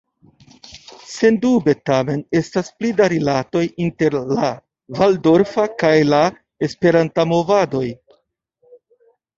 Sendube 1.09 1.75
tamen 1.89 2.23
estas 2.39 2.73
pli 2.79 2.91
da 3.01 3.09
rilatoj 3.15 3.63
inter 3.89 4.19
la 4.39 4.51
valdorfa 5.03 5.71
kaj 5.85 5.95
la 6.15 6.27
esperanta 6.71 7.31
movadoj. 7.37 7.89